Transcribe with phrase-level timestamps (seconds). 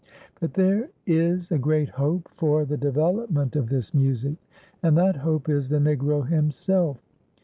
[0.39, 4.33] But there is a great hope for the development of this music,
[4.81, 6.97] and that hope is the Negro himself.